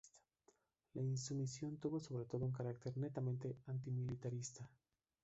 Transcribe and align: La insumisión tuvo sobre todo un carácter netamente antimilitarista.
La 0.95 1.03
insumisión 1.03 1.77
tuvo 1.77 1.99
sobre 1.99 2.25
todo 2.25 2.43
un 2.45 2.51
carácter 2.51 2.97
netamente 2.97 3.55
antimilitarista. 3.67 4.67